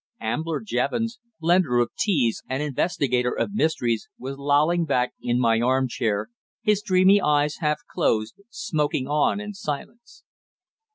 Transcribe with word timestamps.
Ambler 0.21 0.61
Jevons, 0.61 1.19
blender 1.39 1.79
of 1.79 1.91
teas 1.95 2.41
and 2.49 2.63
investigator 2.63 3.31
of 3.31 3.53
mysteries, 3.53 4.07
was 4.17 4.35
lolling 4.35 4.83
back 4.83 5.13
in 5.21 5.39
my 5.39 5.61
armchair, 5.61 6.29
his 6.63 6.81
dreamy 6.81 7.21
eyes 7.21 7.57
half 7.59 7.81
closed, 7.87 8.33
smoking 8.49 9.05
on 9.07 9.39
in 9.39 9.53
silence. 9.53 10.23